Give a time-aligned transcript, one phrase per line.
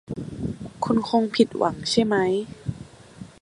[0.83, 2.15] คุณคงผิดหวังใช่ไหม